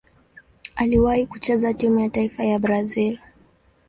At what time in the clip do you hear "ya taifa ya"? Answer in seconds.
1.99-2.59